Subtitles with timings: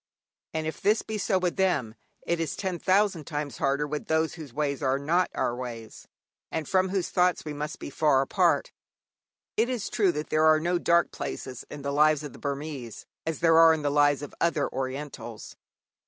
[0.55, 1.93] And if this be so with them,
[2.25, 6.07] it is ten thousand times harder with those whose ways are not our ways,
[6.51, 8.71] and from whose thoughts we must be far apart.
[9.57, 13.05] It is true that there are no dark places in the lives of the Burmese
[13.27, 15.55] as there are in the lives of other Orientals.